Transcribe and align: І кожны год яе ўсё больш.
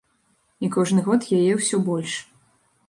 І 0.67 0.69
кожны 0.77 1.03
год 1.11 1.29
яе 1.41 1.51
ўсё 1.61 1.77
больш. 1.93 2.19